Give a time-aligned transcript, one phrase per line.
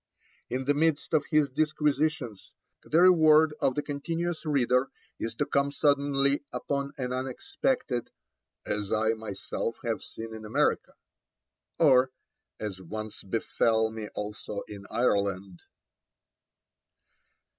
[0.49, 4.89] In the midst of his disquisitions, the reward of the continuous reader
[5.19, 8.09] is to come suddenly upon an unexpected
[8.65, 10.95] 'as I myself have seen in America,'
[11.77, 12.09] or
[12.59, 15.61] 'as once befell me also in Ireland.'